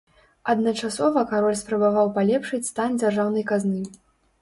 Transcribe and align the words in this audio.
Адначасова 0.53 1.21
кароль 1.35 1.59
спрабаваў 1.61 2.11
палепшыць 2.19 2.65
стан 2.73 3.01
дзяржаўнай 3.01 3.51
казны. 3.57 3.81